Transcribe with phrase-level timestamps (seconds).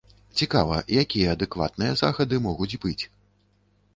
[0.39, 3.03] Цікава, якія адэкватныя захады могуць быць?